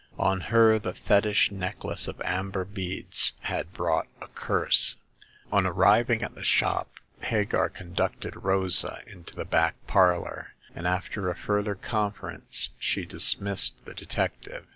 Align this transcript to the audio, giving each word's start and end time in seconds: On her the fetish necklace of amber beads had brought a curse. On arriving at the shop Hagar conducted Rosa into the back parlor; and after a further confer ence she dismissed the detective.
On 0.17 0.41
her 0.41 0.79
the 0.79 0.95
fetish 0.95 1.51
necklace 1.51 2.07
of 2.07 2.19
amber 2.21 2.65
beads 2.65 3.33
had 3.41 3.71
brought 3.71 4.07
a 4.19 4.29
curse. 4.29 4.95
On 5.51 5.67
arriving 5.67 6.23
at 6.23 6.33
the 6.33 6.43
shop 6.43 6.89
Hagar 7.21 7.69
conducted 7.69 8.43
Rosa 8.43 9.03
into 9.05 9.35
the 9.35 9.45
back 9.45 9.75
parlor; 9.85 10.55
and 10.73 10.87
after 10.87 11.29
a 11.29 11.35
further 11.35 11.75
confer 11.75 12.31
ence 12.31 12.69
she 12.79 13.05
dismissed 13.05 13.85
the 13.85 13.93
detective. 13.93 14.65